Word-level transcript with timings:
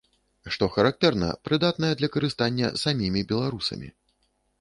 Што 0.53 0.65
характэрна, 0.77 1.27
прыдатная 1.49 1.91
для 1.99 2.09
карыстання 2.15 2.71
самімі 2.85 3.21
беларусамі. 3.33 3.93